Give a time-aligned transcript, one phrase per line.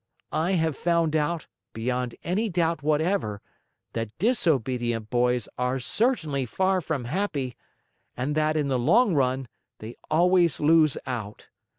[0.33, 3.39] I have found out, beyond any doubt whatever,
[3.93, 7.55] that disobedient boys are certainly far from happy,
[8.17, 11.49] and that, in the long run, they always lose out.